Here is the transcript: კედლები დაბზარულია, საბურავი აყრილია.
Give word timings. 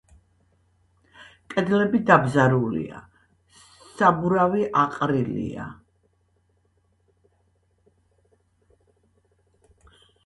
კედლები 1.53 1.99
დაბზარულია, 2.07 3.01
საბურავი 3.99 4.65
აყრილია. 4.85 5.67